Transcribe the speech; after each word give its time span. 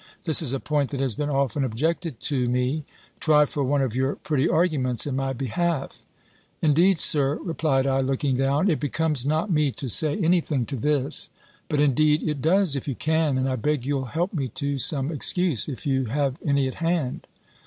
This 0.23 0.41
is 0.41 0.51
a 0.51 0.59
point 0.59 0.89
that 0.89 0.99
has 0.99 1.13
been 1.13 1.29
often 1.29 1.63
objected 1.63 2.19
to 2.21 2.49
me; 2.49 2.85
try 3.19 3.45
for 3.45 3.63
one 3.63 3.83
of 3.83 3.95
your 3.95 4.15
pretty 4.15 4.49
arguments 4.49 5.05
in 5.05 5.15
my 5.15 5.31
behalf." 5.31 6.01
"Indeed, 6.59 6.97
Sir," 6.97 7.35
replied 7.35 7.85
I, 7.85 8.01
looking 8.01 8.35
down, 8.35 8.67
"it 8.67 8.79
becomes 8.79 9.27
not 9.27 9.51
me 9.51 9.69
to 9.73 9.87
say 9.89 10.17
any 10.17 10.41
thing 10.41 10.65
to 10.65 10.75
this." 10.75 11.29
"But 11.69 11.79
indeed 11.81 12.27
it 12.27 12.41
does, 12.41 12.75
if 12.75 12.87
you 12.87 12.95
can: 12.95 13.37
and 13.37 13.47
I 13.47 13.57
beg 13.57 13.85
you'll 13.85 14.05
help 14.05 14.33
me 14.33 14.47
to 14.47 14.79
some 14.79 15.11
excuse, 15.11 15.69
if 15.69 15.85
you 15.85 16.05
have 16.05 16.35
any 16.43 16.67
at 16.67 16.81
hand." 16.81 17.27